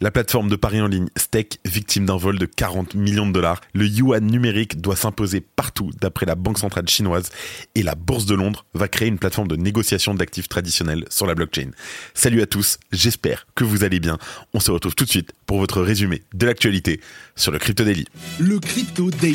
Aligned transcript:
La 0.00 0.10
plateforme 0.10 0.48
de 0.48 0.56
paris 0.56 0.80
en 0.80 0.88
ligne 0.88 1.08
Stake, 1.16 1.58
victime 1.64 2.06
d'un 2.06 2.16
vol 2.16 2.38
de 2.38 2.46
40 2.46 2.94
millions 2.94 3.26
de 3.26 3.32
dollars. 3.32 3.60
Le 3.72 3.86
yuan 3.86 4.24
numérique 4.26 4.80
doit 4.80 4.96
s'imposer 4.96 5.40
partout 5.40 5.90
d'après 6.00 6.26
la 6.26 6.34
Banque 6.34 6.58
centrale 6.58 6.88
chinoise 6.88 7.30
et 7.74 7.82
la 7.82 7.94
Bourse 7.94 8.26
de 8.26 8.34
Londres 8.34 8.64
va 8.74 8.88
créer 8.88 9.08
une 9.08 9.18
plateforme 9.18 9.48
de 9.48 9.56
négociation 9.56 10.14
d'actifs 10.14 10.48
traditionnels 10.48 11.04
sur 11.10 11.26
la 11.26 11.34
blockchain. 11.34 11.70
Salut 12.12 12.42
à 12.42 12.46
tous, 12.46 12.78
j'espère 12.92 13.46
que 13.54 13.64
vous 13.64 13.84
allez 13.84 14.00
bien. 14.00 14.18
On 14.52 14.60
se 14.60 14.70
retrouve 14.70 14.94
tout 14.94 15.04
de 15.04 15.10
suite 15.10 15.32
pour 15.46 15.58
votre 15.58 15.80
résumé 15.80 16.22
de 16.34 16.46
l'actualité 16.46 17.00
sur 17.36 17.52
le 17.52 17.58
Crypto 17.58 17.84
Daily. 17.84 18.06
Le 18.40 18.58
Crypto 18.58 19.10
Daily. 19.10 19.34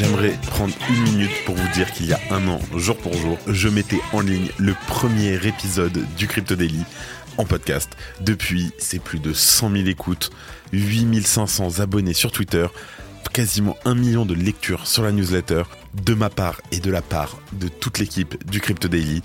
J'aimerais 0.00 0.32
prendre 0.46 0.72
une 0.88 1.02
minute 1.02 1.44
pour 1.44 1.54
vous 1.54 1.68
dire 1.74 1.92
qu'il 1.92 2.06
y 2.06 2.14
a 2.14 2.20
un 2.30 2.48
an, 2.48 2.58
jour 2.74 2.96
pour 2.96 3.12
jour, 3.12 3.36
je 3.46 3.68
mettais 3.68 4.00
en 4.14 4.22
ligne 4.22 4.48
le 4.56 4.74
premier 4.86 5.34
épisode 5.46 6.06
du 6.16 6.26
Crypto 6.26 6.56
Daily 6.56 6.80
en 7.36 7.44
podcast. 7.44 7.90
Depuis, 8.22 8.72
c'est 8.78 8.98
plus 8.98 9.18
de 9.18 9.34
100 9.34 9.72
000 9.72 9.88
écoutes, 9.88 10.30
8500 10.72 11.80
abonnés 11.80 12.14
sur 12.14 12.32
Twitter, 12.32 12.66
quasiment 13.34 13.76
un 13.84 13.94
million 13.94 14.24
de 14.24 14.32
lectures 14.32 14.86
sur 14.86 15.02
la 15.02 15.12
newsletter, 15.12 15.64
de 15.92 16.14
ma 16.14 16.30
part 16.30 16.62
et 16.72 16.80
de 16.80 16.90
la 16.90 17.02
part 17.02 17.36
de 17.52 17.68
toute 17.68 17.98
l'équipe 17.98 18.42
du 18.50 18.62
Crypto 18.62 18.88
Daily 18.88 19.22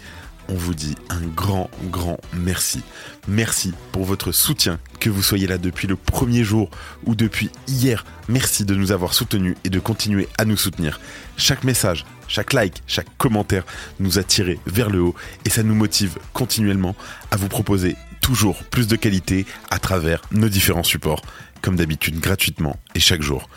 on 0.50 0.56
vous 0.56 0.74
dit 0.74 0.96
un 1.10 1.22
grand, 1.22 1.70
grand 1.86 2.20
merci. 2.34 2.82
Merci 3.28 3.74
pour 3.92 4.06
votre 4.06 4.32
soutien, 4.32 4.80
que 5.00 5.10
vous 5.10 5.24
soyez 5.24 5.48
là 5.48 5.58
depuis 5.58 5.88
le 5.88 5.96
premier 5.96 6.44
jour 6.44 6.70
ou 7.06 7.16
depuis 7.16 7.50
hier. 7.68 8.06
Merci 8.28 8.66
de 8.66 8.76
nous 8.76 8.92
avoir 8.92 9.14
soutenus 9.14 9.56
et 9.64 9.70
de 9.70 9.80
continuer 9.80 10.28
à 10.38 10.46
nous 10.46 10.58
soutenir. 10.58 11.00
Chaque 11.38 11.64
message, 11.64 12.06
chaque 12.28 12.54
like, 12.54 12.84
chaque 12.88 13.08
commentaire 13.18 13.66
nous 14.00 14.20
a 14.20 14.24
tirés 14.24 14.60
vers 14.66 14.90
le 14.90 15.02
haut 15.02 15.16
et 15.46 15.50
ça 15.50 15.64
nous 15.64 15.76
motive 15.76 16.18
continuellement 16.34 16.96
à 17.32 17.38
vous 17.38 17.50
proposer 17.50 17.96
toujours 18.22 18.64
plus 18.64 18.88
de 18.88 18.96
qualité 18.96 19.46
à 19.70 19.80
travers 19.80 20.22
nos 20.32 20.50
différents 20.50 20.84
supports, 20.84 21.22
comme 21.62 21.76
d'habitude 21.76 22.20
gratuitement 22.20 22.80
et 22.96 23.00
chaque 23.00 23.22
jour. 23.22 23.48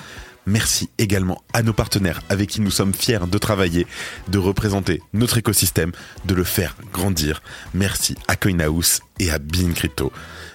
Merci 0.48 0.88
également 0.96 1.42
à 1.52 1.62
nos 1.62 1.74
partenaires 1.74 2.22
avec 2.30 2.48
qui 2.48 2.62
nous 2.62 2.70
sommes 2.70 2.94
fiers 2.94 3.18
de 3.30 3.36
travailler, 3.36 3.86
de 4.28 4.38
représenter 4.38 5.02
notre 5.12 5.36
écosystème, 5.36 5.92
de 6.24 6.34
le 6.34 6.42
faire 6.42 6.74
grandir. 6.91 7.42
Merci 7.74 8.14
à 8.28 8.36
CoinHouse 8.36 9.00
et 9.19 9.30
à 9.30 9.38
Bean 9.38 9.72
Crypto. 9.74 10.10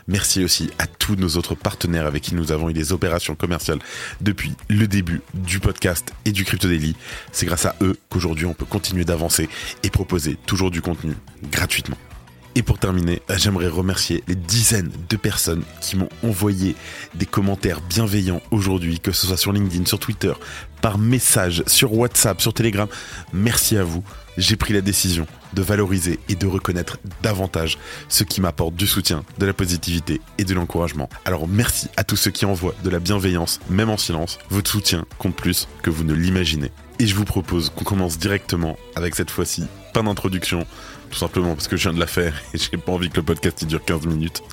Merci 0.08 0.44
aussi 0.44 0.72
à 0.80 0.88
tous 0.88 1.16
nos 1.16 1.38
autres 1.38 1.54
partenaires 1.54 2.08
avec 2.08 2.24
qui 2.24 2.34
nous 2.34 2.52
avons 2.52 2.72
eu 2.72 2.74
des 2.74 2.92
opérations 2.92 3.36
commerciales 3.36 3.80
depuis 4.20 4.54
le 4.68 4.88
début 4.88 5.22
du 5.36 5.60
podcast 5.60 6.12
et 6.26 6.32
du 6.32 6.44
Crypto 6.44 6.68
Daily. 6.68 6.96
C'est 7.32 7.46
grâce 7.46 7.68
à 7.68 7.76
eux 7.82 7.96
qu'aujourd'hui 8.10 8.48
on 8.48 8.56
peut 8.56 8.66
continuer 8.66 9.06
d'avancer 9.06 9.48
et 9.84 9.92
proposer 9.92 10.40
toujours 10.48 10.72
du 10.72 10.82
contenu 10.82 11.14
gratuitement. 11.52 11.98
Et 12.56 12.62
pour 12.62 12.78
terminer, 12.78 13.22
j'aimerais 13.36 13.68
remercier 13.68 14.24
les 14.28 14.36
dizaines 14.36 14.92
de 15.10 15.18
personnes 15.18 15.64
qui 15.82 15.96
m'ont 15.96 16.10
envoyé 16.24 16.76
des 17.16 17.26
commentaires 17.26 17.82
bienveillants 17.82 18.42
aujourd'hui, 18.52 19.00
que 19.00 19.12
ce 19.12 19.26
soit 19.26 19.38
sur 19.38 19.52
LinkedIn, 19.52 19.86
sur 19.86 19.98
Twitter, 19.98 20.34
par 20.82 21.00
message, 21.00 21.64
sur 21.66 21.94
WhatsApp, 21.94 22.42
sur 22.42 22.54
Telegram. 22.54 22.88
Merci 23.34 23.76
à 23.76 23.84
vous. 23.84 24.04
J'ai 24.38 24.56
pris 24.56 24.74
la 24.74 24.82
décision 24.82 25.26
de 25.54 25.62
valoriser 25.64 26.20
et 26.30 26.36
de 26.36 26.46
reconnaître 26.46 27.00
davantage 27.24 27.80
ce 28.08 28.24
qui 28.24 28.40
m'apporte 28.40 28.76
du 28.76 28.86
soutien, 28.86 29.24
de 29.40 29.46
la 29.48 29.54
positivité 29.54 30.22
et 30.38 30.44
de 30.44 30.54
l'encouragement. 30.54 31.10
Alors 31.26 31.48
merci 31.48 31.88
à 31.98 32.04
tous 32.04 32.18
ceux 32.18 32.32
qui 32.32 32.46
envoient 32.46 32.76
de 32.84 32.90
la 32.90 33.00
bienveillance, 33.00 33.60
même 33.70 33.90
en 33.90 33.98
silence. 33.98 34.38
Votre 34.50 34.70
soutien 34.70 35.06
compte 35.18 35.36
plus 35.36 35.68
que 35.82 35.90
vous 35.90 36.04
ne 36.04 36.14
l'imaginez. 36.14 36.72
Et 37.00 37.08
je 37.08 37.16
vous 37.16 37.26
propose 37.26 37.70
qu'on 37.70 37.84
commence 37.84 38.18
directement 38.18 38.78
avec 38.96 39.16
cette 39.16 39.32
fois-ci, 39.32 39.66
pas 39.94 40.02
d'introduction, 40.02 40.66
tout 41.10 41.18
simplement 41.18 41.56
parce 41.56 41.68
que 41.68 41.76
je 41.76 41.84
viens 41.84 41.94
de 41.94 42.00
la 42.00 42.08
faire 42.08 42.42
et 42.54 42.58
j'ai 42.58 42.78
pas 42.78 42.92
envie 42.92 43.10
que 43.10 43.18
le 43.18 43.24
podcast 43.24 43.62
il 43.62 43.68
dure 43.68 43.84
15 43.84 44.06
minutes, 44.06 44.44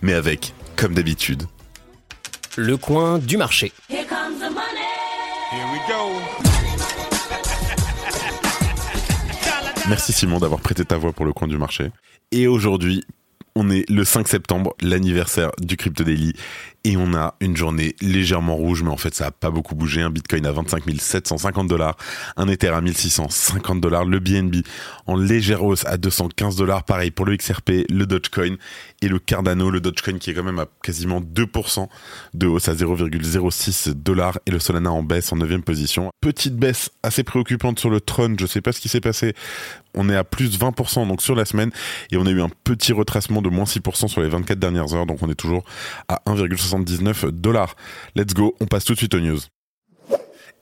mais 0.00 0.14
avec, 0.14 0.54
comme 0.76 0.94
d'habitude, 0.94 1.44
le 2.56 2.76
coin 2.76 3.18
du 3.18 3.36
marché. 3.36 3.72
Here 3.88 4.06
comes 4.06 4.38
the 4.38 4.52
money. 4.52 4.82
Here 5.52 5.66
we 5.72 5.80
go. 5.88 6.52
Merci 9.88 10.12
Simon 10.12 10.38
d'avoir 10.38 10.60
prêté 10.60 10.84
ta 10.84 10.96
voix 10.96 11.12
pour 11.12 11.24
le 11.24 11.32
coin 11.32 11.48
du 11.48 11.58
marché. 11.58 11.90
Et 12.30 12.46
aujourd'hui, 12.46 13.04
on 13.54 13.70
est 13.70 13.88
le 13.90 14.04
5 14.04 14.28
septembre, 14.28 14.74
l'anniversaire 14.80 15.50
du 15.60 15.76
Crypto 15.76 16.04
Daily, 16.04 16.32
et 16.84 16.96
on 16.96 17.14
a 17.14 17.34
une 17.40 17.56
journée 17.56 17.94
légèrement 18.00 18.56
rouge, 18.56 18.82
mais 18.82 18.90
en 18.90 18.96
fait 18.96 19.14
ça 19.14 19.26
a 19.26 19.30
pas 19.30 19.50
beaucoup 19.50 19.74
bougé. 19.74 20.02
Un 20.02 20.10
Bitcoin 20.10 20.46
à 20.46 20.52
25 20.52 20.82
750 20.98 21.68
dollars, 21.68 21.96
un 22.36 22.48
Ether 22.48 22.68
à 22.68 22.80
1650 22.80 23.80
dollars, 23.80 24.04
le 24.04 24.18
BNB 24.18 24.56
en 25.06 25.16
légère 25.16 25.62
hausse 25.64 25.84
à 25.86 25.96
215 25.96 26.56
dollars, 26.56 26.84
pareil 26.84 27.10
pour 27.10 27.26
le 27.26 27.36
XRP, 27.36 27.86
le 27.88 28.06
Dogecoin 28.06 28.56
et 29.00 29.08
le 29.08 29.18
Cardano, 29.18 29.70
le 29.70 29.80
Dogecoin 29.80 30.18
qui 30.18 30.30
est 30.30 30.34
quand 30.34 30.42
même 30.42 30.58
à 30.58 30.66
quasiment 30.82 31.20
2% 31.20 31.88
de 32.34 32.46
hausse 32.46 32.68
à 32.68 32.74
0,06 32.74 33.94
dollars 33.94 34.38
et 34.46 34.50
le 34.50 34.58
Solana 34.58 34.90
en 34.90 35.02
baisse 35.02 35.32
en 35.32 35.36
9 35.36 35.60
position. 35.60 36.10
Petite 36.20 36.56
baisse 36.56 36.90
assez 37.02 37.22
préoccupante 37.22 37.78
sur 37.78 37.90
le 37.90 38.00
Tron, 38.00 38.34
je 38.38 38.46
sais 38.46 38.60
pas 38.60 38.72
ce 38.72 38.80
qui 38.80 38.88
s'est 38.88 39.00
passé. 39.00 39.34
On 39.94 40.08
est 40.08 40.16
à 40.16 40.24
plus 40.24 40.58
20% 40.58 41.06
donc 41.06 41.20
sur 41.20 41.34
la 41.34 41.44
semaine 41.44 41.70
et 42.10 42.16
on 42.16 42.26
a 42.26 42.30
eu 42.30 42.40
un 42.40 42.48
petit 42.64 42.92
retracement 42.92 43.42
de 43.42 43.50
moins 43.50 43.64
6% 43.64 44.08
sur 44.08 44.22
les 44.22 44.28
24 44.28 44.58
dernières 44.58 44.94
heures, 44.94 45.06
donc 45.06 45.18
on 45.22 45.30
est 45.30 45.34
toujours 45.34 45.64
à 46.08 46.22
1,79 46.72 47.30
dollars. 47.30 47.76
Let's 48.14 48.34
go, 48.34 48.54
on 48.60 48.66
passe 48.66 48.84
tout 48.84 48.94
de 48.94 48.98
suite 48.98 49.14
aux 49.14 49.20
news. 49.20 49.40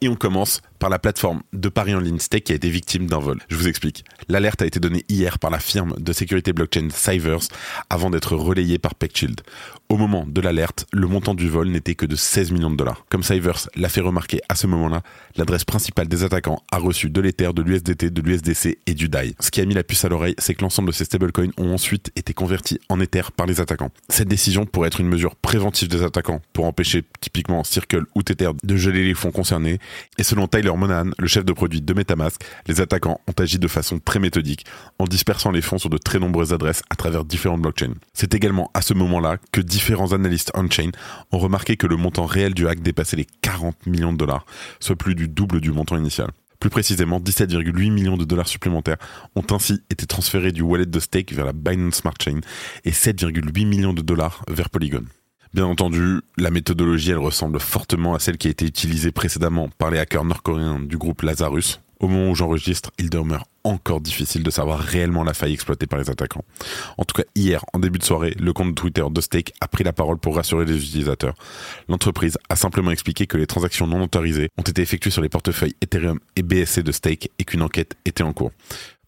Et 0.00 0.08
on 0.08 0.16
commence 0.16 0.62
par 0.80 0.90
la 0.90 0.98
plateforme 0.98 1.42
de 1.52 1.68
paris 1.68 1.94
en 1.94 2.00
ligne 2.00 2.18
Stake 2.18 2.44
qui 2.44 2.52
a 2.52 2.56
été 2.56 2.68
victime 2.68 3.06
d'un 3.06 3.20
vol. 3.20 3.38
Je 3.48 3.54
vous 3.54 3.68
explique. 3.68 4.04
L'alerte 4.28 4.62
a 4.62 4.66
été 4.66 4.80
donnée 4.80 5.04
hier 5.08 5.38
par 5.38 5.50
la 5.50 5.60
firme 5.60 5.94
de 5.98 6.12
sécurité 6.12 6.52
blockchain 6.52 6.88
Cybers 6.90 7.46
avant 7.90 8.10
d'être 8.10 8.34
relayée 8.34 8.78
par 8.78 8.94
PeckShield. 8.94 9.42
Au 9.90 9.96
moment 9.96 10.24
de 10.26 10.40
l'alerte, 10.40 10.86
le 10.92 11.06
montant 11.06 11.34
du 11.34 11.48
vol 11.48 11.68
n'était 11.68 11.94
que 11.94 12.06
de 12.06 12.16
16 12.16 12.52
millions 12.52 12.70
de 12.70 12.76
dollars. 12.76 13.04
Comme 13.10 13.22
Cybers 13.22 13.68
l'a 13.76 13.88
fait 13.88 14.00
remarquer 14.00 14.40
à 14.48 14.54
ce 14.54 14.66
moment-là, 14.68 15.02
l'adresse 15.36 15.64
principale 15.64 16.08
des 16.08 16.24
attaquants 16.24 16.62
a 16.72 16.78
reçu 16.78 17.10
de 17.10 17.20
l'Ether, 17.20 17.52
de 17.52 17.62
l'USDT, 17.62 18.10
de 18.10 18.22
l'USDC 18.22 18.78
et 18.86 18.94
du 18.94 19.08
DAI. 19.08 19.34
Ce 19.40 19.50
qui 19.50 19.60
a 19.60 19.66
mis 19.66 19.74
la 19.74 19.82
puce 19.82 20.04
à 20.04 20.08
l'oreille, 20.08 20.34
c'est 20.38 20.54
que 20.54 20.62
l'ensemble 20.62 20.88
de 20.88 20.94
ces 20.94 21.04
stablecoins 21.04 21.50
ont 21.58 21.74
ensuite 21.74 22.10
été 22.16 22.32
convertis 22.32 22.78
en 22.88 23.00
Ether 23.00 23.22
par 23.36 23.46
les 23.46 23.60
attaquants. 23.60 23.90
Cette 24.08 24.28
décision 24.28 24.64
pourrait 24.64 24.88
être 24.88 25.00
une 25.00 25.08
mesure 25.08 25.36
préventive 25.36 25.88
des 25.88 26.02
attaquants 26.02 26.40
pour 26.52 26.64
empêcher 26.64 27.04
typiquement 27.20 27.64
Circle 27.64 28.04
ou 28.14 28.22
Tether 28.22 28.50
de 28.62 28.76
geler 28.76 29.04
les 29.04 29.14
fonds 29.14 29.32
concernés. 29.32 29.78
Et 30.18 30.22
selon 30.22 30.46
Tyler 30.46 30.69
Le 30.76 31.26
chef 31.26 31.44
de 31.44 31.52
produit 31.52 31.80
de 31.80 31.94
Metamask, 31.94 32.42
les 32.66 32.80
attaquants 32.80 33.20
ont 33.26 33.42
agi 33.42 33.58
de 33.58 33.68
façon 33.68 33.98
très 33.98 34.18
méthodique 34.18 34.66
en 34.98 35.04
dispersant 35.04 35.50
les 35.50 35.62
fonds 35.62 35.78
sur 35.78 35.90
de 35.90 35.98
très 35.98 36.18
nombreuses 36.18 36.52
adresses 36.52 36.82
à 36.90 36.96
travers 36.96 37.24
différentes 37.24 37.62
blockchains. 37.62 37.94
C'est 38.12 38.34
également 38.34 38.70
à 38.74 38.82
ce 38.82 38.94
moment-là 38.94 39.38
que 39.52 39.60
différents 39.60 40.12
analystes 40.12 40.52
on-chain 40.54 40.90
ont 41.32 41.38
remarqué 41.38 41.76
que 41.76 41.86
le 41.86 41.96
montant 41.96 42.26
réel 42.26 42.54
du 42.54 42.68
hack 42.68 42.80
dépassait 42.80 43.16
les 43.16 43.26
40 43.42 43.86
millions 43.86 44.12
de 44.12 44.18
dollars, 44.18 44.46
soit 44.78 44.96
plus 44.96 45.14
du 45.14 45.28
double 45.28 45.60
du 45.60 45.72
montant 45.72 45.96
initial. 45.96 46.30
Plus 46.60 46.70
précisément, 46.70 47.18
17,8 47.18 47.90
millions 47.90 48.18
de 48.18 48.24
dollars 48.24 48.48
supplémentaires 48.48 48.98
ont 49.34 49.46
ainsi 49.50 49.80
été 49.90 50.06
transférés 50.06 50.52
du 50.52 50.60
wallet 50.60 50.86
de 50.86 51.00
stake 51.00 51.32
vers 51.32 51.46
la 51.46 51.54
Binance 51.54 51.96
Smart 51.96 52.14
Chain 52.22 52.40
et 52.84 52.90
7,8 52.90 53.66
millions 53.66 53.94
de 53.94 54.02
dollars 54.02 54.44
vers 54.46 54.68
Polygon. 54.68 55.04
Bien 55.52 55.66
entendu, 55.66 56.20
la 56.36 56.52
méthodologie, 56.52 57.10
elle 57.10 57.18
ressemble 57.18 57.58
fortement 57.58 58.14
à 58.14 58.20
celle 58.20 58.38
qui 58.38 58.46
a 58.46 58.52
été 58.52 58.64
utilisée 58.64 59.10
précédemment 59.10 59.68
par 59.78 59.90
les 59.90 59.98
hackers 59.98 60.24
nord-coréens 60.24 60.78
du 60.78 60.96
groupe 60.96 61.22
Lazarus. 61.22 61.80
Au 61.98 62.06
moment 62.06 62.30
où 62.30 62.34
j'enregistre, 62.36 62.92
il 62.98 63.10
demeure 63.10 63.46
encore 63.64 64.00
difficile 64.00 64.44
de 64.44 64.50
savoir 64.50 64.78
réellement 64.78 65.24
la 65.24 65.34
faille 65.34 65.52
exploitée 65.52 65.88
par 65.88 65.98
les 65.98 66.08
attaquants. 66.08 66.44
En 66.98 67.04
tout 67.04 67.16
cas, 67.16 67.28
hier, 67.34 67.64
en 67.72 67.80
début 67.80 67.98
de 67.98 68.04
soirée, 68.04 68.34
le 68.38 68.52
compte 68.52 68.76
Twitter 68.76 69.04
de 69.10 69.20
Stake 69.20 69.52
a 69.60 69.66
pris 69.66 69.82
la 69.82 69.92
parole 69.92 70.18
pour 70.18 70.36
rassurer 70.36 70.64
les 70.64 70.76
utilisateurs. 70.76 71.34
L'entreprise 71.88 72.38
a 72.48 72.54
simplement 72.54 72.92
expliqué 72.92 73.26
que 73.26 73.36
les 73.36 73.48
transactions 73.48 73.88
non 73.88 74.04
autorisées 74.04 74.50
ont 74.56 74.62
été 74.62 74.82
effectuées 74.82 75.10
sur 75.10 75.20
les 75.20 75.28
portefeuilles 75.28 75.74
Ethereum 75.82 76.20
et 76.36 76.42
BSC 76.42 76.84
de 76.84 76.92
Stake 76.92 77.28
et 77.40 77.44
qu'une 77.44 77.62
enquête 77.62 77.96
était 78.04 78.22
en 78.22 78.32
cours. 78.32 78.52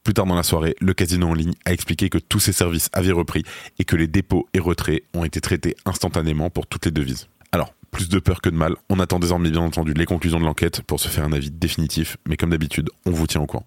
Plus 0.05 0.15
tard 0.15 0.27
dans 0.27 0.35
la 0.35 0.43
soirée, 0.43 0.75
le 0.81 0.95
casino 0.95 1.29
en 1.29 1.35
ligne 1.35 1.55
a 1.65 1.73
expliqué 1.73 2.09
que 2.09 2.19
tous 2.19 2.41
ses 2.41 2.53
services 2.53 2.91
avaient 2.93 3.13
repris 3.13 3.45
et 3.79 3.85
que 3.85 3.95
les 3.95 4.09
dépôts 4.09 4.49
et 4.53 4.59
retraits 4.59 5.05
ont 5.15 5.25
été 5.25 5.41
traités 5.41 5.77
instantanément 5.85 6.51
pour 6.51 6.67
toutes 6.67 6.87
les 6.87 6.91
devises. 6.91 7.29
Alors, 7.53 7.73
plus 7.93 8.09
de 8.09 8.19
peur 8.19 8.41
que 8.41 8.49
de 8.49 8.57
mal, 8.57 8.75
on 8.89 8.99
attend 8.99 9.21
désormais 9.21 9.51
bien 9.51 9.61
entendu 9.61 9.95
les 9.95 10.07
conclusions 10.07 10.41
de 10.41 10.45
l'enquête 10.45 10.83
pour 10.83 10.99
se 10.99 11.07
faire 11.07 11.25
un 11.25 11.33
avis 11.33 11.53
définitif, 11.53 12.17
mais 12.27 12.37
comme 12.37 12.51
d'habitude, 12.51 12.91
on 13.07 13.13
vous 13.13 13.29
tient 13.29 13.43
au 13.43 13.47
courant. 13.47 13.67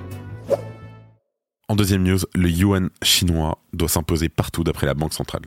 En 1.71 1.75
deuxième 1.77 2.03
news, 2.03 2.19
le 2.35 2.49
yuan 2.49 2.89
chinois 3.01 3.57
doit 3.71 3.87
s'imposer 3.87 4.27
partout 4.27 4.65
d'après 4.65 4.87
la 4.87 4.93
Banque 4.93 5.13
centrale. 5.13 5.43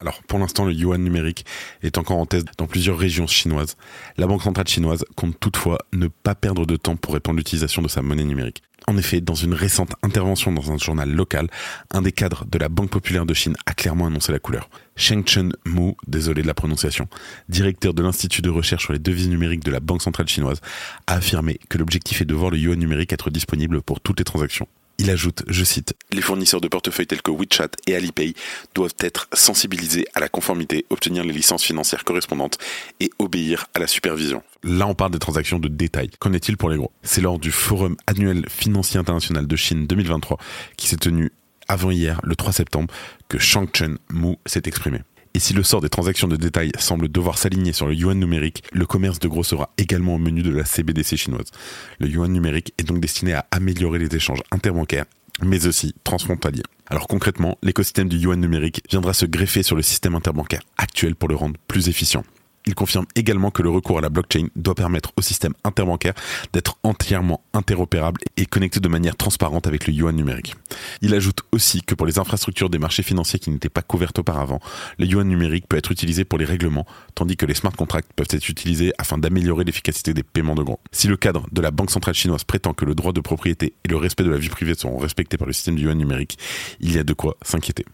Alors 0.00 0.24
pour 0.24 0.40
l'instant, 0.40 0.64
le 0.64 0.72
yuan 0.72 1.00
numérique 1.00 1.46
est 1.84 1.98
encore 1.98 2.18
en 2.18 2.26
test 2.26 2.48
dans 2.58 2.66
plusieurs 2.66 2.98
régions 2.98 3.28
chinoises. 3.28 3.76
La 4.16 4.26
Banque 4.26 4.42
centrale 4.42 4.66
chinoise 4.66 5.04
compte 5.14 5.38
toutefois 5.38 5.78
ne 5.92 6.08
pas 6.08 6.34
perdre 6.34 6.66
de 6.66 6.74
temps 6.74 6.96
pour 6.96 7.14
répandre 7.14 7.36
l'utilisation 7.36 7.80
de 7.80 7.86
sa 7.86 8.02
monnaie 8.02 8.24
numérique. 8.24 8.64
En 8.88 8.96
effet, 8.96 9.20
dans 9.20 9.36
une 9.36 9.54
récente 9.54 9.92
intervention 10.02 10.50
dans 10.50 10.72
un 10.72 10.78
journal 10.78 11.12
local, 11.12 11.46
un 11.92 12.02
des 12.02 12.10
cadres 12.10 12.44
de 12.44 12.58
la 12.58 12.68
Banque 12.68 12.90
populaire 12.90 13.24
de 13.24 13.34
Chine 13.34 13.54
a 13.66 13.72
clairement 13.72 14.06
annoncé 14.06 14.32
la 14.32 14.40
couleur. 14.40 14.68
Sheng 14.96 15.24
Chen 15.24 15.52
Mu, 15.64 15.94
désolé 16.08 16.42
de 16.42 16.48
la 16.48 16.54
prononciation, 16.54 17.06
directeur 17.48 17.94
de 17.94 18.02
l'Institut 18.02 18.42
de 18.42 18.50
recherche 18.50 18.82
sur 18.82 18.94
les 18.94 18.98
devises 18.98 19.28
numériques 19.28 19.64
de 19.64 19.70
la 19.70 19.78
Banque 19.78 20.02
centrale 20.02 20.26
chinoise, 20.26 20.60
a 21.06 21.14
affirmé 21.14 21.60
que 21.68 21.78
l'objectif 21.78 22.20
est 22.20 22.24
de 22.24 22.34
voir 22.34 22.50
le 22.50 22.58
yuan 22.58 22.80
numérique 22.80 23.12
être 23.12 23.30
disponible 23.30 23.80
pour 23.80 24.00
toutes 24.00 24.18
les 24.18 24.24
transactions. 24.24 24.66
Il 25.00 25.10
ajoute, 25.10 25.44
je 25.46 25.62
cite, 25.62 25.94
Les 26.12 26.20
fournisseurs 26.20 26.60
de 26.60 26.66
portefeuilles 26.66 27.06
tels 27.06 27.22
que 27.22 27.30
WeChat 27.30 27.70
et 27.86 27.94
Alipay 27.94 28.34
doivent 28.74 28.96
être 28.98 29.28
sensibilisés 29.32 30.06
à 30.14 30.20
la 30.20 30.28
conformité, 30.28 30.86
obtenir 30.90 31.22
les 31.22 31.32
licences 31.32 31.62
financières 31.62 32.02
correspondantes 32.02 32.58
et 32.98 33.10
obéir 33.20 33.66
à 33.74 33.78
la 33.78 33.86
supervision. 33.86 34.42
Là, 34.64 34.88
on 34.88 34.94
parle 34.94 35.12
des 35.12 35.20
transactions 35.20 35.60
de 35.60 35.68
détail. 35.68 36.10
Qu'en 36.18 36.32
est-il 36.32 36.56
pour 36.56 36.68
les 36.68 36.76
gros? 36.76 36.90
C'est 37.04 37.20
lors 37.20 37.38
du 37.38 37.52
Forum 37.52 37.96
annuel 38.08 38.44
financier 38.48 38.98
international 38.98 39.46
de 39.46 39.56
Chine 39.56 39.86
2023 39.86 40.36
qui 40.76 40.88
s'est 40.88 40.96
tenu 40.96 41.30
avant 41.68 41.92
hier, 41.92 42.20
le 42.24 42.34
3 42.34 42.52
septembre, 42.52 42.92
que 43.28 43.38
Shang 43.38 43.68
Chen 43.72 43.98
Mu 44.10 44.36
s'est 44.46 44.62
exprimé. 44.64 45.02
Et 45.38 45.40
si 45.40 45.52
le 45.52 45.62
sort 45.62 45.80
des 45.80 45.88
transactions 45.88 46.26
de 46.26 46.34
détail 46.34 46.72
semble 46.80 47.08
devoir 47.08 47.38
s'aligner 47.38 47.72
sur 47.72 47.86
le 47.86 47.94
yuan 47.94 48.18
numérique, 48.18 48.64
le 48.72 48.86
commerce 48.86 49.20
de 49.20 49.28
gros 49.28 49.44
sera 49.44 49.70
également 49.78 50.16
au 50.16 50.18
menu 50.18 50.42
de 50.42 50.50
la 50.50 50.64
CBDC 50.64 51.16
chinoise. 51.16 51.52
Le 52.00 52.08
yuan 52.08 52.32
numérique 52.32 52.74
est 52.76 52.82
donc 52.82 52.98
destiné 52.98 53.34
à 53.34 53.46
améliorer 53.52 54.00
les 54.00 54.12
échanges 54.16 54.42
interbancaires, 54.50 55.04
mais 55.40 55.68
aussi 55.68 55.94
transfrontaliers. 56.02 56.64
Alors 56.88 57.06
concrètement, 57.06 57.56
l'écosystème 57.62 58.08
du 58.08 58.18
yuan 58.18 58.40
numérique 58.40 58.82
viendra 58.90 59.14
se 59.14 59.26
greffer 59.26 59.62
sur 59.62 59.76
le 59.76 59.82
système 59.82 60.16
interbancaire 60.16 60.62
actuel 60.76 61.14
pour 61.14 61.28
le 61.28 61.36
rendre 61.36 61.54
plus 61.68 61.88
efficient. 61.88 62.24
Il 62.68 62.74
confirme 62.74 63.06
également 63.16 63.50
que 63.50 63.62
le 63.62 63.70
recours 63.70 63.96
à 63.96 64.02
la 64.02 64.10
blockchain 64.10 64.48
doit 64.54 64.74
permettre 64.74 65.10
au 65.16 65.22
système 65.22 65.54
interbancaire 65.64 66.12
d'être 66.52 66.76
entièrement 66.82 67.40
interopérable 67.54 68.20
et 68.36 68.44
connecté 68.44 68.78
de 68.78 68.88
manière 68.88 69.16
transparente 69.16 69.66
avec 69.66 69.86
le 69.86 69.94
yuan 69.94 70.14
numérique. 70.14 70.54
Il 71.00 71.14
ajoute 71.14 71.40
aussi 71.50 71.80
que 71.80 71.94
pour 71.94 72.06
les 72.06 72.18
infrastructures 72.18 72.68
des 72.68 72.78
marchés 72.78 73.02
financiers 73.02 73.38
qui 73.38 73.48
n'étaient 73.48 73.70
pas 73.70 73.80
couvertes 73.80 74.18
auparavant, 74.18 74.60
le 74.98 75.06
yuan 75.06 75.26
numérique 75.26 75.66
peut 75.66 75.78
être 75.78 75.90
utilisé 75.90 76.26
pour 76.26 76.38
les 76.38 76.44
règlements, 76.44 76.84
tandis 77.14 77.38
que 77.38 77.46
les 77.46 77.54
smart 77.54 77.72
contracts 77.72 78.12
peuvent 78.14 78.28
être 78.28 78.50
utilisés 78.50 78.92
afin 78.98 79.16
d'améliorer 79.16 79.64
l'efficacité 79.64 80.12
des 80.12 80.22
paiements 80.22 80.54
de 80.54 80.62
gros. 80.62 80.78
Si 80.92 81.08
le 81.08 81.16
cadre 81.16 81.46
de 81.50 81.62
la 81.62 81.70
Banque 81.70 81.90
centrale 81.90 82.12
chinoise 82.12 82.44
prétend 82.44 82.74
que 82.74 82.84
le 82.84 82.94
droit 82.94 83.14
de 83.14 83.22
propriété 83.22 83.72
et 83.82 83.88
le 83.88 83.96
respect 83.96 84.24
de 84.24 84.30
la 84.30 84.36
vie 84.36 84.50
privée 84.50 84.74
seront 84.74 84.98
respectés 84.98 85.38
par 85.38 85.46
le 85.46 85.54
système 85.54 85.76
du 85.76 85.84
yuan 85.84 85.96
numérique, 85.96 86.38
il 86.80 86.94
y 86.94 86.98
a 86.98 87.02
de 87.02 87.14
quoi 87.14 87.38
s'inquiéter. 87.40 87.86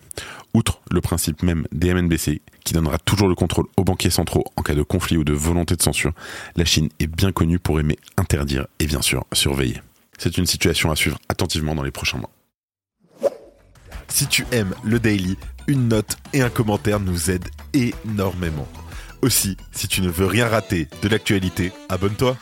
Outre 0.55 0.81
le 0.91 1.01
principe 1.01 1.43
même 1.43 1.67
des 1.73 1.93
MNBC, 1.93 2.41
qui 2.65 2.75
donnera 2.75 2.99
toujours 2.99 3.29
le 3.29 3.35
contrôle 3.35 3.67
aux 3.77 3.83
banquiers 3.83 4.11
centraux 4.11 4.45
en 4.57 4.63
cas 4.63 4.75
de 4.75 4.83
conflit 4.83 5.17
ou 5.17 5.25
de 5.25 5.33
volonté 5.33 5.75
de 5.75 5.83
censure, 5.83 6.13
la 6.55 6.65
Chine 6.65 6.89
est 7.01 7.09
bien 7.09 7.33
connue 7.33 7.59
pour 7.59 7.81
aimer 7.81 7.99
interdire 8.17 8.67
et 8.79 8.87
bien 8.87 9.03
sûr 9.03 9.25
surveiller. 9.33 9.83
C'est 10.17 10.39
une 10.39 10.47
situation 10.47 10.93
à 10.93 10.97
suivre 10.97 11.19
attentivement 11.29 11.75
dans 11.75 11.83
les 11.83 11.91
prochains 11.91 12.19
mois. 12.19 12.31
Si 14.07 14.29
tu 14.29 14.47
aimes 14.53 14.75
le 14.85 15.01
daily, 15.01 15.37
une 15.67 15.89
note 15.89 16.17
et 16.33 16.43
un 16.43 16.51
commentaire 16.51 17.01
nous 17.01 17.33
aident 17.33 17.49
énormément. 17.73 18.69
Aussi, 19.23 19.57
si 19.73 19.89
tu 19.89 20.03
ne 20.03 20.09
veux 20.09 20.27
rien 20.27 20.47
rater 20.47 20.87
de 21.03 21.09
l'actualité, 21.09 21.73
abonne-toi. 21.89 22.37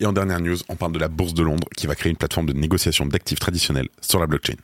Et 0.00 0.06
en 0.06 0.12
dernière 0.12 0.38
news, 0.38 0.56
on 0.68 0.76
parle 0.76 0.92
de 0.92 0.98
la 1.00 1.08
Bourse 1.08 1.34
de 1.34 1.42
Londres 1.42 1.66
qui 1.76 1.88
va 1.88 1.96
créer 1.96 2.10
une 2.10 2.16
plateforme 2.16 2.46
de 2.46 2.52
négociation 2.52 3.04
d'actifs 3.04 3.40
traditionnels 3.40 3.88
sur 4.00 4.20
la 4.20 4.28
blockchain. 4.28 4.54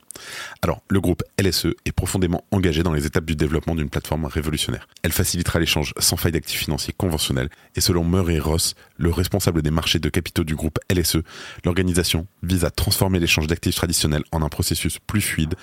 Alors, 0.61 0.81
le 0.87 1.01
groupe 1.01 1.23
LSE 1.37 1.75
est 1.83 1.91
profondément 1.91 2.45
engagé 2.51 2.83
dans 2.83 2.93
les 2.93 3.05
étapes 3.05 3.25
du 3.25 3.35
développement 3.35 3.75
d'une 3.75 3.89
plateforme 3.89 4.25
révolutionnaire. 4.25 4.87
Elle 5.03 5.11
facilitera 5.11 5.59
l'échange 5.59 5.93
sans 5.99 6.15
faille 6.15 6.31
d'actifs 6.31 6.61
financiers 6.61 6.93
conventionnels 6.97 7.49
et 7.75 7.81
selon 7.81 8.05
Murray 8.05 8.39
Ross, 8.39 8.75
le 8.95 9.11
responsable 9.11 9.61
des 9.61 9.71
marchés 9.71 9.99
de 9.99 10.07
capitaux 10.07 10.45
du 10.45 10.55
groupe 10.55 10.79
LSE, 10.89 11.17
l'organisation 11.65 12.27
vise 12.41 12.63
à 12.63 12.71
transformer 12.71 13.19
l'échange 13.19 13.47
d'actifs 13.47 13.75
traditionnels 13.75 14.23
en 14.31 14.41
un 14.41 14.49
processus 14.49 14.99
plus 14.99 15.19
fluide, 15.19 15.55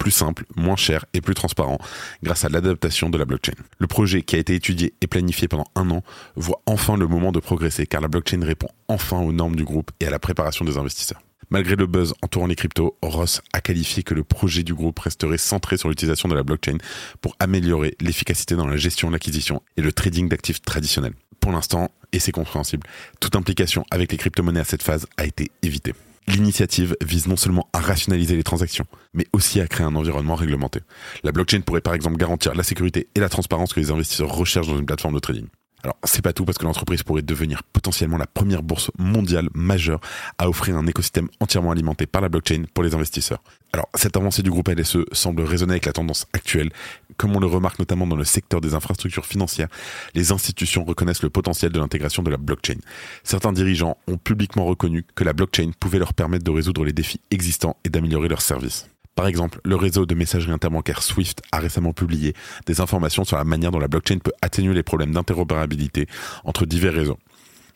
plus 0.00 0.10
simple, 0.10 0.44
moins 0.56 0.76
cher 0.76 1.04
et 1.12 1.20
plus 1.20 1.34
transparent 1.34 1.78
grâce 2.22 2.44
à 2.44 2.48
l'adaptation 2.48 3.10
de 3.10 3.18
la 3.18 3.26
blockchain. 3.26 3.52
Le 3.78 3.86
projet 3.86 4.22
qui 4.22 4.34
a 4.34 4.38
été 4.38 4.54
étudié 4.54 4.94
et 5.02 5.06
planifié 5.06 5.46
pendant 5.46 5.66
un 5.76 5.90
an 5.90 6.02
voit 6.34 6.62
enfin 6.66 6.96
le 6.96 7.06
moment 7.06 7.30
de 7.30 7.38
progresser 7.38 7.86
car 7.86 8.00
la 8.00 8.08
blockchain 8.08 8.42
répond 8.42 8.68
enfin 8.88 9.18
aux 9.18 9.32
normes 9.32 9.56
du 9.56 9.64
groupe 9.64 9.90
et 10.00 10.06
à 10.06 10.10
la 10.10 10.18
préparation 10.18 10.64
des 10.64 10.78
investisseurs. 10.78 11.20
Malgré 11.50 11.76
le 11.76 11.86
buzz 11.86 12.14
entourant 12.22 12.46
les 12.46 12.54
cryptos, 12.54 12.96
Ross 13.02 13.42
a 13.52 13.60
qualifié 13.60 14.02
que 14.02 14.14
le 14.14 14.24
projet 14.24 14.62
du 14.62 14.72
groupe 14.72 14.98
resterait 14.98 15.36
centré 15.36 15.76
sur 15.76 15.90
l'utilisation 15.90 16.28
de 16.28 16.34
la 16.34 16.44
blockchain 16.44 16.78
pour 17.20 17.36
améliorer 17.38 17.96
l'efficacité 18.00 18.56
dans 18.56 18.66
la 18.66 18.76
gestion, 18.76 19.10
l'acquisition 19.10 19.62
et 19.76 19.82
le 19.82 19.92
trading 19.92 20.28
d'actifs 20.28 20.62
traditionnels. 20.62 21.14
Pour 21.40 21.52
l'instant, 21.52 21.90
et 22.12 22.20
c'est 22.20 22.32
compréhensible, 22.32 22.86
toute 23.18 23.36
implication 23.36 23.84
avec 23.90 24.12
les 24.12 24.18
crypto-monnaies 24.18 24.60
à 24.60 24.64
cette 24.64 24.82
phase 24.82 25.06
a 25.18 25.26
été 25.26 25.50
évitée. 25.62 25.94
L'initiative 26.28 26.96
vise 27.02 27.26
non 27.26 27.36
seulement 27.36 27.68
à 27.72 27.80
rationaliser 27.80 28.36
les 28.36 28.42
transactions, 28.42 28.86
mais 29.14 29.26
aussi 29.32 29.60
à 29.60 29.66
créer 29.66 29.86
un 29.86 29.94
environnement 29.94 30.34
réglementé. 30.36 30.80
La 31.24 31.32
blockchain 31.32 31.60
pourrait 31.60 31.80
par 31.80 31.94
exemple 31.94 32.16
garantir 32.16 32.54
la 32.54 32.62
sécurité 32.62 33.08
et 33.14 33.20
la 33.20 33.28
transparence 33.28 33.72
que 33.72 33.80
les 33.80 33.90
investisseurs 33.90 34.32
recherchent 34.32 34.68
dans 34.68 34.78
une 34.78 34.86
plateforme 34.86 35.14
de 35.14 35.20
trading. 35.20 35.46
Alors, 35.82 35.96
c'est 36.04 36.22
pas 36.22 36.32
tout 36.32 36.44
parce 36.44 36.58
que 36.58 36.64
l'entreprise 36.64 37.02
pourrait 37.02 37.22
devenir 37.22 37.62
potentiellement 37.62 38.18
la 38.18 38.26
première 38.26 38.62
bourse 38.62 38.90
mondiale 38.98 39.48
majeure 39.54 40.00
à 40.38 40.48
offrir 40.48 40.76
un 40.76 40.86
écosystème 40.86 41.28
entièrement 41.40 41.70
alimenté 41.70 42.06
par 42.06 42.20
la 42.20 42.28
blockchain 42.28 42.64
pour 42.74 42.84
les 42.84 42.94
investisseurs. 42.94 43.42
Alors, 43.72 43.88
cette 43.94 44.16
avancée 44.16 44.42
du 44.42 44.50
groupe 44.50 44.68
LSE 44.68 44.98
semble 45.12 45.42
résonner 45.42 45.72
avec 45.72 45.86
la 45.86 45.92
tendance 45.92 46.26
actuelle. 46.32 46.70
Comme 47.16 47.34
on 47.34 47.40
le 47.40 47.46
remarque 47.46 47.78
notamment 47.78 48.06
dans 48.06 48.16
le 48.16 48.24
secteur 48.24 48.60
des 48.60 48.74
infrastructures 48.74 49.26
financières, 49.26 49.68
les 50.14 50.32
institutions 50.32 50.84
reconnaissent 50.84 51.22
le 51.22 51.30
potentiel 51.30 51.72
de 51.72 51.78
l'intégration 51.78 52.22
de 52.22 52.30
la 52.30 52.36
blockchain. 52.36 52.78
Certains 53.24 53.52
dirigeants 53.52 53.96
ont 54.06 54.18
publiquement 54.18 54.64
reconnu 54.64 55.04
que 55.14 55.24
la 55.24 55.32
blockchain 55.32 55.70
pouvait 55.78 55.98
leur 55.98 56.14
permettre 56.14 56.44
de 56.44 56.50
résoudre 56.50 56.84
les 56.84 56.92
défis 56.92 57.20
existants 57.30 57.76
et 57.84 57.88
d'améliorer 57.88 58.28
leurs 58.28 58.42
services. 58.42 58.86
Par 59.14 59.26
exemple, 59.26 59.60
le 59.64 59.76
réseau 59.76 60.06
de 60.06 60.14
messagerie 60.14 60.52
interbancaire 60.52 61.02
SWIFT 61.02 61.42
a 61.52 61.58
récemment 61.58 61.92
publié 61.92 62.34
des 62.66 62.80
informations 62.80 63.24
sur 63.24 63.36
la 63.36 63.44
manière 63.44 63.70
dont 63.70 63.78
la 63.78 63.88
blockchain 63.88 64.18
peut 64.18 64.32
atténuer 64.40 64.74
les 64.74 64.82
problèmes 64.82 65.12
d'interopérabilité 65.12 66.06
entre 66.44 66.64
divers 66.64 66.94
réseaux. 66.94 67.18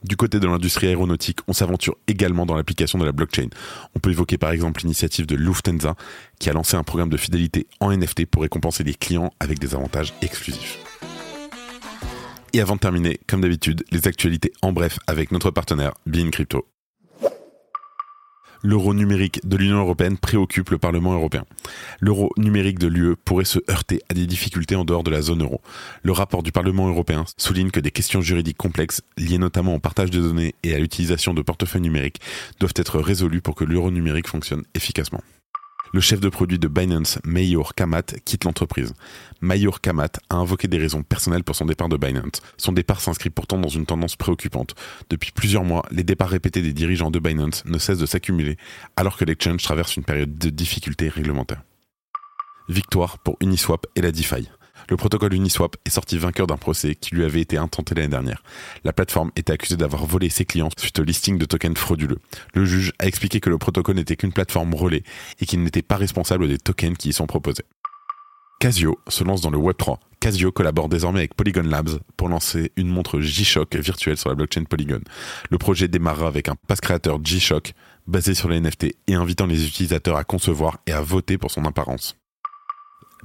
Du 0.05 0.17
côté 0.17 0.39
de 0.39 0.47
l'industrie 0.47 0.89
aéronautique, 0.89 1.39
on 1.49 1.55
s'aventure 1.55 1.97
également 2.07 2.45
dans 2.45 2.55
l'application 2.55 2.99
de 2.99 3.07
la 3.07 3.13
blockchain. 3.13 3.49
On 3.95 4.01
peut 4.01 4.11
évoquer 4.11 4.37
par 4.37 4.51
exemple 4.51 4.83
l'initiative 4.83 5.27
de 5.27 5.35
Lufthansa 5.35 5.97
qui 6.39 6.51
a 6.51 6.53
lancé 6.53 6.77
un 6.77 6.83
programme 6.83 7.09
de 7.09 7.17
fidélité 7.17 7.67
en 7.81 7.91
NFT 7.91 8.27
pour 8.27 8.43
récompenser 8.43 8.85
les 8.85 8.95
clients 8.95 9.33
avec 9.41 9.59
des 9.59 9.75
avantages 9.75 10.13
exclusifs. 10.21 10.79
Et 12.53 12.61
avant 12.61 12.77
de 12.77 12.81
terminer, 12.81 13.19
comme 13.27 13.41
d'habitude, 13.41 13.83
les 13.91 14.07
actualités 14.07 14.53
en 14.61 14.73
bref 14.73 14.99
avec 15.07 15.33
notre 15.33 15.51
partenaire 15.51 15.95
Bean 16.07 16.29
Crypto 16.31 16.67
l'euro 18.65 18.95
numérique 18.95 19.47
de 19.47 19.57
l'Union 19.57 19.79
européenne 19.79 20.17
préoccupe 20.17 20.71
le 20.71 20.79
Parlement 20.79 21.13
européen. 21.13 21.45
L'euro 22.01 22.31
numérique 22.37 22.79
de 22.79 22.89
l'UE 22.89 23.15
pourrait 23.15 23.45
se 23.45 23.61
heurter 23.71 24.01
à 24.09 24.15
des 24.15 24.27
difficultés 24.27 24.75
en 24.75 24.85
dehors 24.85 25.05
de 25.05 25.11
la 25.11 25.23
zone 25.23 25.43
euro. 25.43 25.61
Le 26.03 26.13
rapport 26.13 26.43
du 26.43 26.51
Parlement 26.51 26.89
européen 26.89 27.25
souligne 27.37 27.71
que 27.71 27.81
des 27.81 27.91
questions 27.91 28.23
juridiques 28.23 28.57
complexes, 28.57 29.03
liées 29.19 29.39
notamment 29.39 29.75
au 29.75 29.79
partage 29.79 30.11
de 30.11 30.21
données 30.21 30.55
et 30.63 30.75
à 30.75 30.79
l'utilisation 30.79 31.35
de 31.35 31.43
portefeuilles 31.43 31.83
numériques, 31.83 32.21
doivent 32.59 32.73
être 32.77 32.99
résolues 32.99 33.43
pour 33.43 33.55
que 33.55 33.65
l'euro 33.65 33.91
numérique 33.91 34.29
fonctionne 34.29 34.65
efficacement 34.75 35.21
le 35.95 36.01
chef 36.01 36.19
de 36.19 36.29
produit 36.29 36.59
de 36.59 36.67
Binance, 36.67 37.21
Mayor 37.23 37.73
Kamat, 37.77 38.17
quitte 38.25 38.43
l'entreprise. 38.43 38.95
Mayor 39.41 39.81
Kamat 39.81 40.19
a 40.29 40.35
invoqué 40.35 40.67
des 40.67 40.79
raisons 40.79 41.05
personnelles 41.05 41.45
pour 41.45 41.55
son 41.55 41.67
départ 41.67 41.89
de 41.89 41.97
Binance. 41.97 42.43
Son 42.57 42.73
départ 42.73 43.01
s'inscrit 43.01 43.31
pourtant 43.31 43.59
dans 43.59 43.69
une 43.69 43.87
tendance 43.87 44.17
préoccupante. 44.17 44.75
Depuis 45.09 45.31
plusieurs 45.31 45.63
mois, 45.63 45.85
les 45.93 46.03
départs 46.03 46.31
répétés 46.31 46.63
des 46.63 46.73
dirigeants 46.73 47.13
de 47.13 47.21
Binance 47.21 47.65
ne 47.65 47.79
cessent 47.79 48.01
de 48.01 48.07
s'accumuler, 48.07 48.57
alors 48.97 49.17
que 49.17 49.25
l'exchange 49.25 49.63
traverse 49.63 49.97
une 49.97 50.03
période 50.03 50.37
de 50.37 50.51
difficultés 50.51 51.09
réglementaires. 51.09 51.63
Victoire 52.69 53.19
pour 53.19 53.37
Uniswap 53.41 53.87
et 53.95 54.01
la 54.01 54.11
DeFi. 54.11 54.49
Le 54.89 54.97
protocole 54.97 55.35
Uniswap 55.35 55.77
est 55.85 55.91
sorti 55.91 56.19
vainqueur 56.19 56.47
d'un 56.47 56.57
procès 56.57 56.95
qui 56.95 57.15
lui 57.15 57.25
avait 57.25 57.41
été 57.41 57.57
intenté 57.57 57.95
l'année 57.95 58.09
dernière. 58.09 58.43
La 58.85 58.93
plateforme 58.93 59.31
était 59.37 59.53
accusée 59.53 59.77
d'avoir 59.77 60.07
volé 60.07 60.29
ses 60.29 60.45
clients 60.45 60.71
suite 60.77 60.99
au 60.99 61.05
listing 61.05 61.39
de 61.39 61.45
tokens 61.45 61.79
frauduleux. 61.79 62.19
Le 62.55 62.65
juge 62.65 62.93
a 62.99 63.07
expliqué 63.07 63.41
que 63.41 63.51
le 63.51 63.59
protocole 63.59 63.97
n'était 63.97 64.17
qu'une 64.17 64.33
plateforme 64.33 64.75
relais 64.75 65.03
et 65.41 65.47
qu'il 65.47 65.63
n'était 65.63 65.83
pas 65.83 65.97
responsable 65.97 66.49
des 66.49 66.59
tokens 66.59 66.97
qui 66.97 67.11
y 67.11 67.13
sont 67.13 67.27
proposés. 67.27 67.65
Casio 68.61 68.99
se 69.09 69.25
lance 69.25 69.41
dans 69.41 69.51
le 69.51 69.59
Web3. 69.59 69.99
Casio 70.21 70.51
collabore 70.51 70.89
désormais 70.89 71.19
avec 71.19 71.35
Polygon 71.35 71.65
Labs 71.65 72.01
pour 72.17 72.29
lancer 72.29 72.73
une 72.77 72.89
montre 72.89 73.21
G-Shock 73.21 73.77
virtuelle 73.77 74.17
sur 74.17 74.31
la 74.31 74.35
blockchain 74.35 74.65
Polygon. 74.65 75.01
Le 75.51 75.59
projet 75.59 75.87
démarrera 75.87 76.29
avec 76.29 76.49
un 76.49 76.55
pass 76.55 76.81
créateur 76.81 77.23
G-Shock 77.23 77.75
basé 78.07 78.33
sur 78.33 78.49
les 78.49 78.61
NFT 78.61 78.97
et 79.07 79.15
invitant 79.15 79.47
les 79.47 79.67
utilisateurs 79.67 80.17
à 80.17 80.25
concevoir 80.25 80.79
et 80.87 80.93
à 80.93 81.03
voter 81.03 81.37
pour 81.37 81.51
son 81.51 81.67
apparence. 81.67 82.17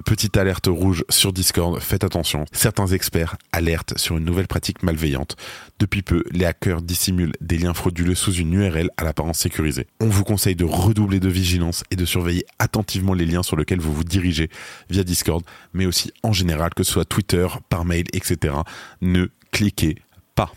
Petite 0.04 0.36
alerte 0.36 0.66
rouge 0.66 1.04
sur 1.08 1.32
Discord, 1.32 1.78
faites 1.80 2.04
attention. 2.04 2.44
Certains 2.52 2.86
experts 2.88 3.36
alertent 3.52 3.98
sur 3.98 4.16
une 4.16 4.24
nouvelle 4.24 4.48
pratique 4.48 4.82
malveillante. 4.82 5.36
Depuis 5.78 6.02
peu, 6.02 6.24
les 6.30 6.44
hackers 6.44 6.82
dissimulent 6.82 7.34
des 7.40 7.58
liens 7.58 7.74
frauduleux 7.74 8.14
sous 8.14 8.32
une 8.32 8.52
URL 8.54 8.90
à 8.96 9.04
l'apparence 9.04 9.38
sécurisée. 9.38 9.86
On 10.00 10.08
vous 10.08 10.24
conseille 10.24 10.56
de 10.56 10.64
redoubler 10.64 11.20
de 11.20 11.28
vigilance 11.28 11.84
et 11.90 11.96
de 11.96 12.04
surveiller 12.04 12.46
attentivement 12.58 13.14
les 13.14 13.26
liens 13.26 13.42
sur 13.42 13.56
lesquels 13.56 13.80
vous 13.80 13.92
vous 13.92 14.04
dirigez 14.04 14.48
via 14.88 15.04
Discord, 15.04 15.44
mais 15.74 15.86
aussi 15.86 16.12
en 16.22 16.32
général, 16.32 16.74
que 16.74 16.82
ce 16.82 16.92
soit 16.92 17.04
Twitter, 17.04 17.46
par 17.68 17.84
mail, 17.84 18.04
etc. 18.12 18.54
Ne 19.02 19.28
cliquez 19.50 19.96
pas. 20.34 20.52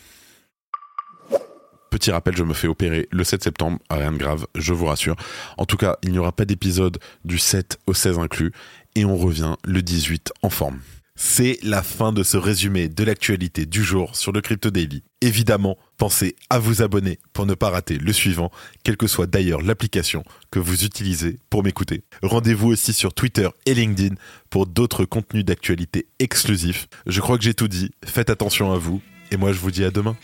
Petit 1.93 2.09
rappel, 2.09 2.35
je 2.35 2.41
me 2.41 2.55
fais 2.55 2.67
opérer 2.67 3.07
le 3.11 3.23
7 3.23 3.43
septembre, 3.43 3.77
rien 3.87 4.11
de 4.11 4.17
grave, 4.17 4.47
je 4.55 4.73
vous 4.73 4.87
rassure. 4.87 5.15
En 5.59 5.65
tout 5.65 5.77
cas, 5.77 5.97
il 6.01 6.11
n'y 6.11 6.17
aura 6.17 6.31
pas 6.31 6.43
d'épisode 6.43 6.97
du 7.23 7.37
7 7.37 7.77
au 7.85 7.93
16 7.93 8.17
inclus, 8.17 8.51
et 8.95 9.05
on 9.05 9.15
revient 9.15 9.57
le 9.63 9.83
18 9.83 10.33
en 10.41 10.49
forme. 10.49 10.79
C'est 11.15 11.59
la 11.61 11.83
fin 11.83 12.11
de 12.11 12.23
ce 12.23 12.35
résumé 12.35 12.89
de 12.89 13.03
l'actualité 13.03 13.67
du 13.67 13.83
jour 13.83 14.15
sur 14.15 14.31
le 14.31 14.41
Crypto 14.41 14.71
Daily. 14.71 15.03
Évidemment, 15.21 15.77
pensez 15.97 16.35
à 16.49 16.57
vous 16.57 16.81
abonner 16.81 17.19
pour 17.31 17.45
ne 17.45 17.53
pas 17.53 17.69
rater 17.69 17.99
le 17.99 18.11
suivant, 18.11 18.49
quelle 18.83 18.97
que 18.97 19.05
soit 19.05 19.27
d'ailleurs 19.27 19.61
l'application 19.61 20.23
que 20.49 20.57
vous 20.57 20.85
utilisez 20.85 21.37
pour 21.51 21.63
m'écouter. 21.63 22.05
Rendez-vous 22.23 22.69
aussi 22.69 22.93
sur 22.93 23.13
Twitter 23.13 23.49
et 23.67 23.75
LinkedIn 23.75 24.15
pour 24.49 24.65
d'autres 24.65 25.05
contenus 25.05 25.45
d'actualité 25.45 26.07
exclusifs. 26.17 26.87
Je 27.05 27.21
crois 27.21 27.37
que 27.37 27.43
j'ai 27.43 27.53
tout 27.53 27.67
dit, 27.67 27.91
faites 28.03 28.31
attention 28.31 28.71
à 28.73 28.79
vous, 28.79 28.99
et 29.29 29.37
moi 29.37 29.53
je 29.53 29.59
vous 29.59 29.69
dis 29.69 29.83
à 29.83 29.91
demain. 29.91 30.17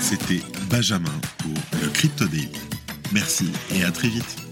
C'était 0.00 0.42
Benjamin 0.76 1.20
pour 1.38 1.80
le 1.80 1.88
Crypto. 1.88 2.24
Merci 3.12 3.48
et 3.76 3.84
à 3.84 3.92
très 3.92 4.08
vite. 4.08 4.43